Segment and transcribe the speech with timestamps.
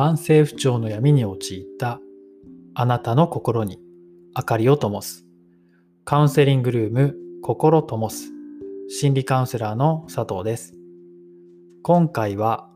[0.00, 2.00] 慢性不調の闇に陥った
[2.72, 3.78] あなたの心に
[4.34, 5.26] 明かりを灯す。
[6.06, 8.30] カウンセリングルーム心灯す。
[8.88, 10.72] 心理カウンセラーの佐藤です。
[11.82, 12.70] 今回は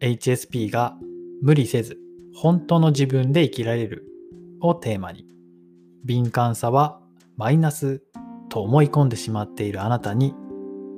[0.00, 0.98] HSP が
[1.40, 1.96] 無理せず
[2.34, 4.04] 本当の自分で生きられる
[4.60, 5.24] をテーマに
[6.04, 7.00] 敏感さは
[7.38, 8.02] マイナス
[8.50, 10.34] と思い込んでしまっているあなたに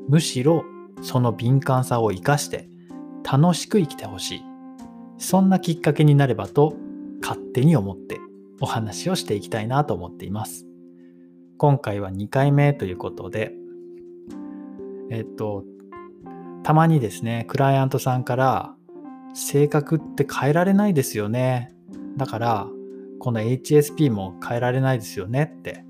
[0.09, 0.65] むしろ
[1.01, 2.69] その敏感さを生かして
[3.23, 4.50] 楽しく生きてほしい。
[5.21, 6.75] そんなきっかけになればと
[7.21, 8.19] 勝手に思って
[8.59, 10.67] お話をしていきたいなと思っています。
[11.59, 13.53] 今回は2回目ということで
[15.11, 15.65] えっと
[16.63, 18.75] たまにですねクライアントさんから
[19.35, 21.75] 性格って変えられないですよね。
[22.17, 22.67] だから
[23.19, 25.85] この HSP も変えられないですよねって、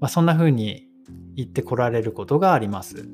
[0.00, 0.86] まあ、そんな風に
[1.34, 3.08] 言ってこられることがあります。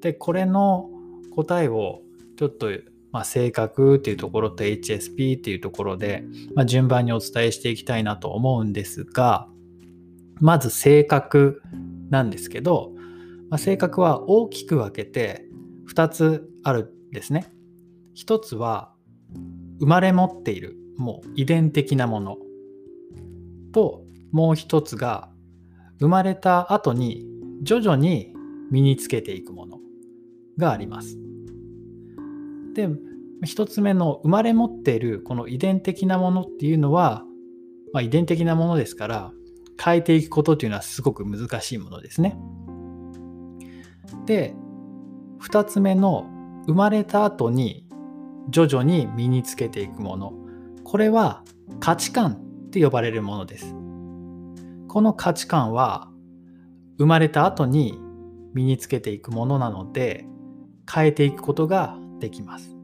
[0.00, 0.90] でこれの
[1.36, 2.02] 答えを
[2.36, 2.68] ちょっと、
[3.12, 6.24] まあ、性格っていうところと HSP っていうところで、
[6.54, 9.46] まあ、順番にお伝えしていきたいなと思うんですが
[10.40, 11.62] まず性格
[12.10, 12.92] なんですけど、
[13.48, 15.44] まあ、性格は大きく分けて
[15.88, 17.52] 2つあるんですね。
[18.14, 18.92] 一つは
[19.78, 22.36] 生まれ持っているもう遺伝的なもの
[23.72, 25.30] ともう一つが
[25.98, 27.24] 生まれた後に
[27.62, 28.34] 徐々に
[28.70, 29.78] 身につけていくもの
[30.58, 31.31] があります。
[32.74, 32.88] で
[33.44, 37.24] 一つ目の生まれ持っているこの遺伝的なものっていうのは、
[37.92, 39.32] まあ、遺伝的なものですから
[39.82, 42.38] 変えていくことというのはすごく難しいものですね。
[44.26, 44.54] で
[45.40, 46.28] 2つ目の
[46.66, 47.86] 生まれた後に
[48.48, 50.32] 徐々に身につけていくもの
[50.84, 51.42] これは
[51.80, 52.34] 価値観
[52.66, 53.74] って呼ばれるものです。
[54.88, 56.10] この価値観は
[56.98, 57.98] 生まれた後に
[58.54, 60.26] 身につけていくものなので
[60.92, 62.74] 変えていくことができます。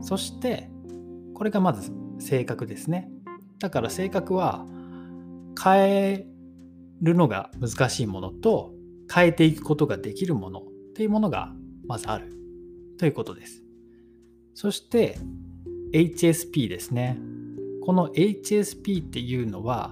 [0.00, 0.70] そして
[1.34, 3.10] これがまず性格ですね。
[3.58, 4.64] だから性格は
[5.62, 6.26] 変え
[7.02, 8.72] るのが難しいものと
[9.12, 10.64] 変えていくことができるものっ
[10.94, 11.52] ていうものが
[11.86, 12.32] まずある
[12.98, 13.62] ということです。
[14.54, 15.18] そして
[15.92, 17.18] HSP ですね。
[17.82, 19.90] この HSP っていうのは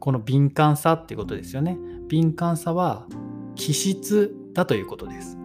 [0.00, 1.78] この敏感さっていうことですよね。
[2.08, 3.06] 敏感さは
[3.54, 5.43] 気質だということです。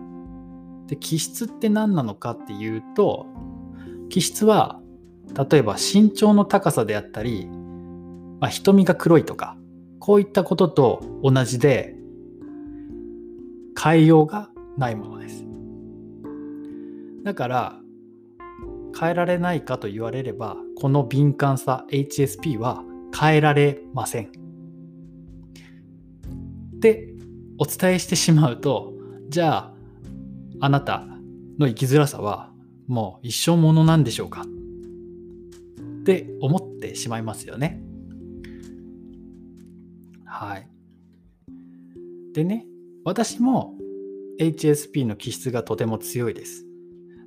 [0.89, 3.27] で気質って何なのかっていうと
[4.09, 4.81] 気質は
[5.51, 7.45] 例えば身長の高さであったり、
[8.39, 9.55] まあ、瞳が黒いとか
[10.00, 11.95] こういったことと同じで
[13.81, 15.45] 変えようがないものです。
[17.23, 17.79] だから
[19.00, 22.83] 変えられないかと言われればこの敏感さ HSP は
[23.17, 24.31] 変えられません。
[26.79, 27.13] で
[27.59, 28.94] お伝えしてしまうと
[29.27, 29.78] じゃあ
[30.61, 31.05] あなた
[31.57, 32.51] の生きづらさは
[32.87, 34.41] もう一生ものなんでしょうか？
[36.01, 37.81] って思ってしまいますよね。
[40.25, 40.67] はい。
[42.33, 42.65] でね
[43.03, 43.75] 私も
[44.39, 46.65] HSP の気質がとても強いです。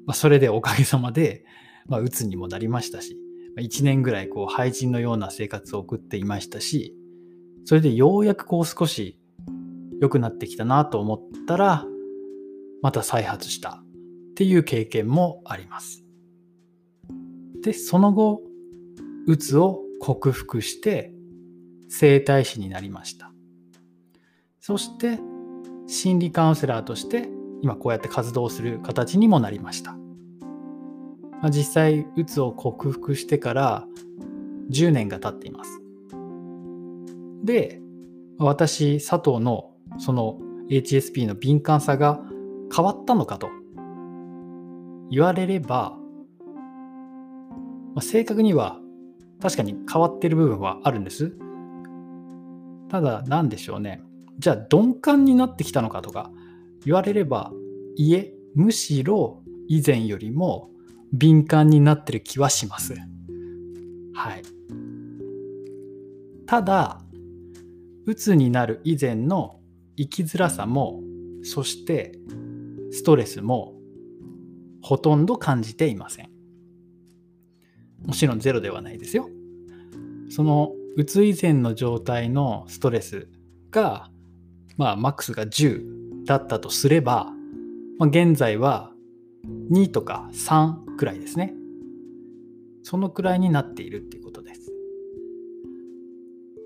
[0.06, 1.44] まあ、それでおかげさまで、
[1.86, 3.16] まあ、うつにもなりましたし、
[3.54, 6.94] まあ、1年ぐらいこう廃人のような生活を送っていましたし、
[7.64, 9.18] それでようやくこう少し
[10.00, 11.86] 良くなってきたなと思ったら、
[12.82, 16.04] また再発したっていう経験もあります。
[17.62, 18.42] で、その後、
[19.26, 21.12] うつを克服して
[21.88, 23.32] 整体師になりました。
[24.60, 25.18] そして
[25.86, 27.28] 心理カウンセラーとして
[27.62, 29.92] 今こうやって活動する形にもなりました。
[31.40, 33.84] まあ、実際、うつを克服してから
[34.70, 35.80] 10年が経っています。
[37.44, 37.80] で、
[38.38, 40.38] 私、佐藤のその
[40.70, 42.20] HSP の敏感さが
[42.74, 43.50] 変わったのかと
[45.10, 45.96] 言われれば、
[47.94, 48.78] まあ、正確には
[49.40, 51.36] 確かに変わってる部分はあるんです。
[52.88, 54.02] ただ何でしょうね。
[54.38, 56.30] じゃあ鈍感になってきたのかとか
[56.84, 57.52] 言われれば、
[57.96, 60.70] いえ、むしろ以前よりも
[61.12, 62.94] 敏感になってる気はします。
[64.14, 64.42] はい。
[66.46, 67.02] ただ、
[68.06, 69.60] 鬱になる以前の
[69.96, 71.00] 生きづらさも、
[71.42, 72.18] そして
[72.92, 73.74] ストレスも
[74.82, 76.30] ほとんど感じていません。
[78.04, 79.28] もちろんゼロではないですよ。
[80.28, 83.28] そのうつ以前の状態のストレス
[83.70, 84.10] が、
[84.76, 87.32] まあ、マックスが10だったとすれば、
[87.98, 88.92] まあ、現在は
[89.70, 91.54] 2とか3くらいですね。
[92.82, 94.72] そのくらいになっているっていうことです。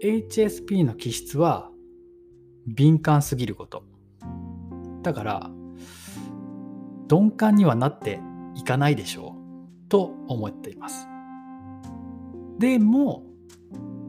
[0.03, 1.71] HSP の気質は
[2.67, 3.85] 敏感すぎること。
[5.03, 5.51] だから、
[7.09, 8.21] 鈍感にはなって
[8.55, 9.37] いかないでしょ
[9.87, 11.07] うと思っています。
[12.59, 13.23] でも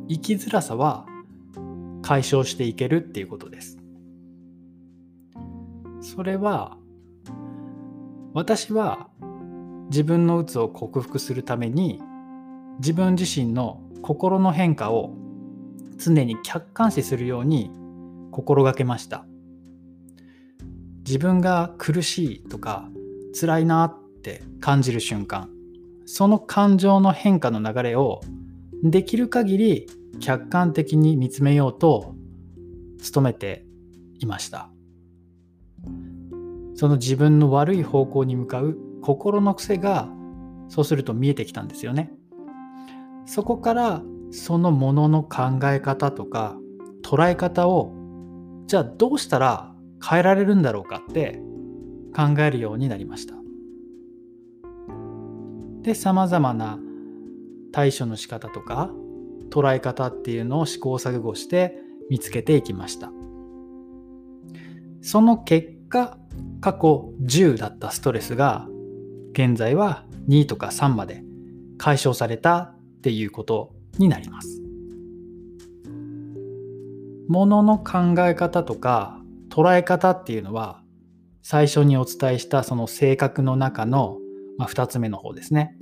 [0.10, 1.06] 生きづらさは
[2.02, 3.78] 解消していけるっていうことです。
[6.02, 6.78] それは
[8.34, 9.10] 私は
[9.90, 12.02] 自分の鬱を克服するために
[12.80, 15.14] 自分自身の心の変化を
[15.98, 17.72] 常に客観視するように
[18.32, 19.26] 心がけました
[21.07, 22.89] 自分が苦しいとか
[23.39, 25.50] 辛いなって感じる瞬間。
[26.06, 28.19] その感情の変化の流れを
[28.83, 29.88] できる限り
[30.19, 32.13] 客観的に見つめようと
[33.13, 33.65] 努めて
[34.19, 34.69] いました。
[36.75, 40.10] その自分の悪い方向に向かう心の癖が
[40.68, 42.12] そうすると見えてきたんですよね。
[43.25, 44.01] そこから
[44.31, 46.57] そのものの考え方とか
[47.01, 47.94] 捉え方を
[48.65, 49.74] じゃあどうしたら
[50.06, 51.42] 変えられるんだろうかって
[52.16, 53.36] 考えるようになりました
[55.82, 56.80] でさまざまな
[57.72, 58.92] 対処の仕方とか
[59.50, 61.78] 捉え方っていうのを試行錯誤して
[62.10, 63.12] 見つけていきました
[65.02, 66.18] その結果
[66.60, 68.68] 過去10だったストレスが
[69.34, 71.24] 現在は2とか3まで
[71.78, 74.62] 解消されたっていうことになります。
[77.28, 79.22] ものの考え方とか
[79.57, 80.83] 捉え方っていうのは
[81.42, 84.19] 最初にお伝えしたその性格の中の、
[84.59, 85.75] まあ、2つ目の方ですね。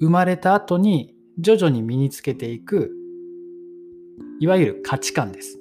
[0.00, 2.92] 生まれた後に徐々に身につけていく
[4.40, 5.60] いわゆる価値観です。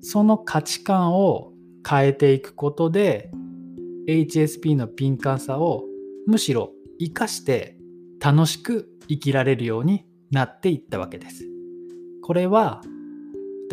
[0.00, 1.52] その価値観を
[1.86, 3.30] 変えていくことで
[4.08, 5.84] HSP の敏感さを
[6.26, 7.76] むしろ生かして
[8.18, 11.44] 楽しく生きられるようになっていったわけです。
[12.22, 12.80] これは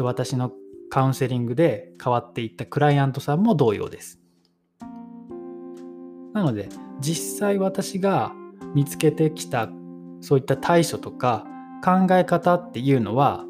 [0.01, 0.51] 私の
[0.95, 4.17] カウンセリングで変わっていったクライアントさんも同様です。
[6.31, 6.69] なので
[7.01, 8.31] 実際私が
[8.73, 9.69] 見つけてきた
[10.21, 11.43] そういった対処とか
[11.83, 13.43] 考え方っていうのは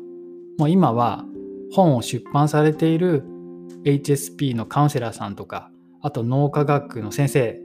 [0.57, 1.23] もう今は
[1.71, 3.23] 本を出版されている
[3.83, 5.69] HSP のカウンセラーさんとか
[6.01, 7.59] あと脳科学の先生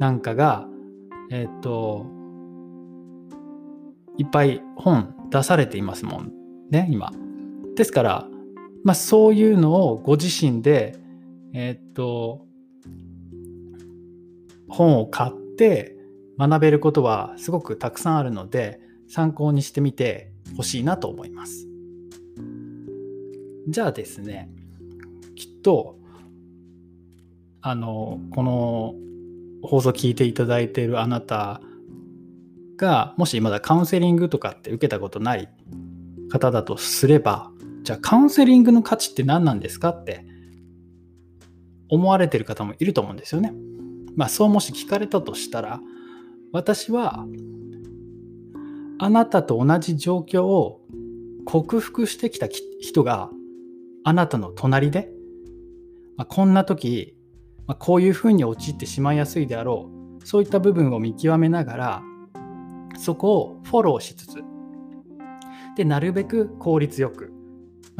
[0.00, 0.66] なんかが
[1.30, 2.04] えっ、と
[4.18, 6.32] いっぱい本出されていますもん
[6.68, 7.12] ね今。
[7.76, 8.26] ですから、
[8.84, 11.00] まあ、そういうのをご自身で
[11.52, 12.46] えっ、と
[14.68, 15.96] 本を買って
[16.38, 21.66] 学べることはすごくたくさんあるので参考にしてみてほしいなと思います。
[23.68, 24.50] じゃあですね
[25.36, 25.98] きっと
[27.60, 28.94] あのこの
[29.62, 31.60] 放送聞いていただいているあなた
[32.76, 35.50] がもしまだカウンセリングとかって受けたことない
[36.30, 37.50] 方だとすれば
[37.82, 40.24] じゃあカウンセリングの価値って何なんですかって
[41.88, 43.52] 思われてる方もいると思うんですよね。
[44.16, 45.80] まあそうもし聞かれたとしたら
[46.52, 47.26] 私は
[48.98, 50.80] あなたと同じ状況を
[51.44, 52.48] 克服してきた
[52.80, 53.30] 人が
[54.04, 55.12] あなたの隣で
[56.20, 57.16] まあ、こんな時、
[57.66, 59.90] まあ、こういうふうに陥ってしまいやすいであろ
[60.20, 62.02] うそういった部分を見極めながら
[62.98, 64.44] そこをフォローしつつ
[65.78, 67.32] でなるべく効率よく、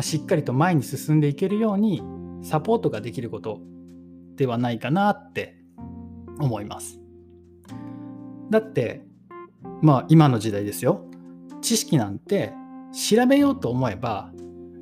[0.03, 2.03] しっかりと前に進んでいけるように
[2.43, 3.61] サポートができること
[4.37, 5.57] ではないかなって
[6.39, 7.01] 思います。
[8.51, 9.03] だって
[9.83, 11.05] まあ今の時代ですよ
[11.61, 12.53] 知識なんて
[12.93, 14.33] 調べようと思えば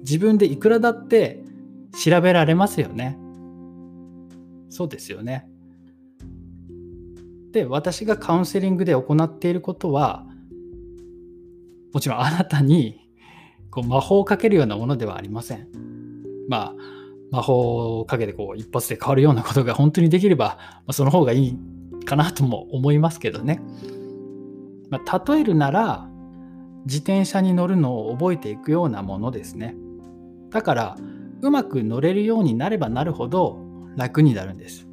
[0.00, 1.44] 自分でいくらだって
[2.02, 3.18] 調べられますよね。
[4.70, 5.48] そうですよね。
[7.52, 10.26] で私がカウンセリングで行っていることは
[11.92, 13.07] もちろんあなたに
[13.70, 15.68] こう魔法をかけるようなものではありません。
[16.48, 16.98] まあ
[17.30, 21.58] 魔法をかけてこう一発で変わるようなことが本当にできれば、まあ、その方がいい
[22.04, 23.60] かなとも思いますけどね。
[24.90, 26.08] まあ、例えるなら
[26.86, 29.76] 自転車に乗るのを覚えていくようなものですね。
[30.50, 30.96] だから
[31.42, 33.58] うまく乗れるようになればなるほど
[33.96, 34.88] 楽になるんです。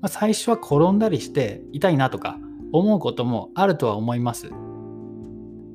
[0.00, 2.38] まあ、最初は転んだりして痛いなとか
[2.72, 4.50] 思うこともあるとは思います。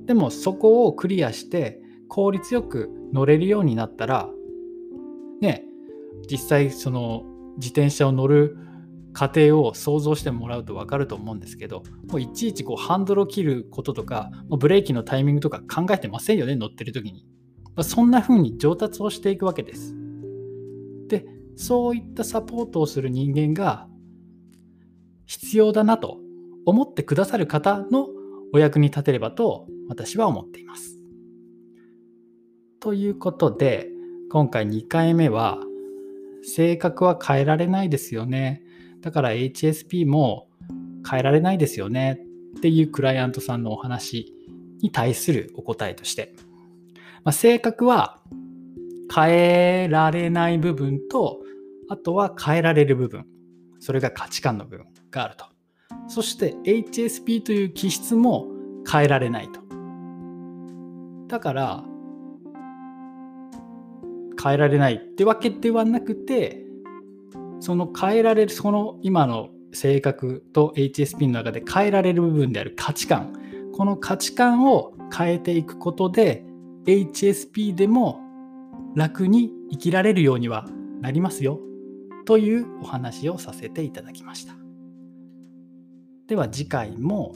[0.06, 4.30] でもそこをクリアして効率よく乗れるようになったら
[5.42, 5.64] ね
[6.30, 7.24] 実際その
[7.58, 8.58] 自転車を乗る
[9.14, 17.26] 過程を想像してもらうと分かると思うんですけどもういちいちこうハンドルを切ることとかブレーキのタイミングとか考えてませんよね乗ってる時に
[17.76, 17.84] ま。
[17.84, 19.96] そんな風に上達をしていくわけです。
[21.08, 23.88] でそういったサポートをする人間が
[25.26, 26.20] 必要だなと
[26.66, 28.08] 思ってくださる方の
[28.54, 30.95] お役に立てればと私は思っています。
[32.86, 33.90] ということで
[34.30, 35.58] 今回2回目は
[36.44, 38.62] 性格は変えられないですよね。
[39.02, 40.50] だから HSP も
[41.10, 42.20] 変えられないですよね。
[42.58, 44.32] っていうクライアントさんのお話
[44.84, 46.36] に対するお答えとして、
[47.24, 48.22] まあ、性格は
[49.12, 51.40] 変えられない部分と
[51.90, 53.26] あとは変えられる部分。
[53.80, 55.46] それが価値観の部分があると。
[56.08, 58.46] そして HSP という気質も
[58.88, 59.60] 変えられないと。
[61.28, 61.84] だから
[64.46, 66.62] 変えられないってわけではなくて
[67.60, 73.34] その変えられるその今の性格と HSP の中で変えられる部分である価値観。
[73.74, 76.46] この価値観を変えていくことで
[76.86, 78.22] HSP でも
[78.96, 80.66] 楽に生きられるようには
[81.02, 81.60] なりますよ。
[82.26, 84.54] というお話をさせていただきました。
[86.28, 87.34] では次回も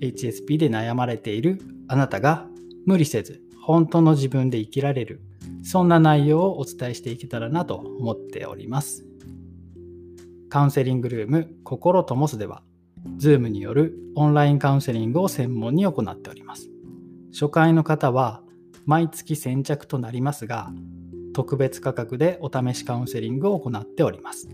[0.00, 2.46] HSP で悩まれているあなたが
[2.84, 5.20] 無理せず本当の自分で生きられる
[5.66, 9.04] そんな内容をお伝えしていけたらなと思っております。
[10.48, 12.62] カウンセリングルーム心ともすでは
[13.18, 16.70] Zoom によるオンラインカウンセリングを専門に行っております。
[17.32, 18.42] 初回の方は
[18.84, 20.70] 毎月先着となりますが
[21.34, 24.48] 特別価格でお試しカウンセリングを行っております。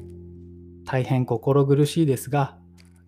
[0.87, 2.57] 大変心苦しいですが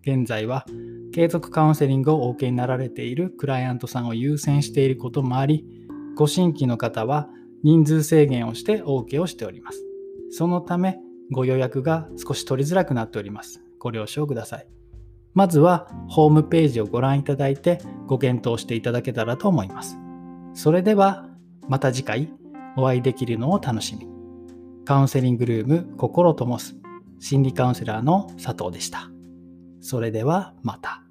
[0.03, 0.67] 現在は
[1.11, 5.65] 継続カウンセリングをお受けになられているクライアントさんを優先していることもあり、
[6.15, 7.27] ご新規の方は
[7.65, 9.83] 人数制限をしてお受けをしております。
[10.29, 10.99] そのため、
[11.31, 13.59] ご予約が少し取りづらくなっております。
[13.79, 14.67] ご了承ください。
[15.33, 19.97] まずは、ホームページをご覧いただいて、ご検討していただけたらと思います。
[20.53, 21.27] それでは、
[21.67, 22.31] また次回、
[22.77, 24.07] お会いできるのを楽しみ。
[24.85, 26.75] カウンセリングルーム心ともす
[27.19, 29.09] 心理カウンセラーの佐藤でした。
[29.81, 31.04] それではまた。